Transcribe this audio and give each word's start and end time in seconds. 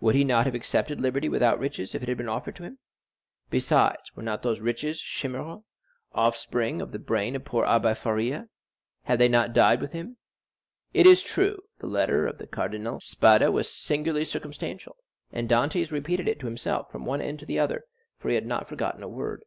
Would 0.00 0.14
he 0.14 0.22
not 0.22 0.44
have 0.44 0.54
accepted 0.54 1.00
liberty 1.00 1.30
without 1.30 1.58
riches 1.58 1.94
if 1.94 2.02
it 2.02 2.08
had 2.10 2.18
been 2.18 2.28
offered 2.28 2.56
to 2.56 2.62
him? 2.62 2.76
Besides, 3.48 4.14
were 4.14 4.22
not 4.22 4.42
those 4.42 4.60
riches 4.60 5.00
chimerical?—offspring 5.00 6.82
of 6.82 6.92
the 6.92 6.98
brain 6.98 7.34
of 7.34 7.42
the 7.42 7.48
poor 7.48 7.64
Abbé 7.64 7.96
Faria, 7.96 8.50
had 9.04 9.18
they 9.18 9.28
not 9.28 9.54
died 9.54 9.80
with 9.80 9.92
him? 9.92 10.18
It 10.92 11.06
is 11.06 11.22
true, 11.22 11.62
the 11.78 11.86
letter 11.86 12.26
of 12.26 12.36
the 12.36 12.46
Cardinal 12.46 13.00
Spada 13.00 13.50
was 13.50 13.72
singularly 13.72 14.26
circumstantial, 14.26 14.96
and 15.32 15.48
Dantès 15.48 15.90
repeated 15.90 16.28
it 16.28 16.38
to 16.40 16.46
himself, 16.46 16.92
from 16.92 17.06
one 17.06 17.22
end 17.22 17.38
to 17.38 17.46
the 17.46 17.58
other, 17.58 17.84
for 18.18 18.28
he 18.28 18.34
had 18.34 18.44
not 18.44 18.68
forgotten 18.68 19.02
a 19.02 19.08
word. 19.08 19.40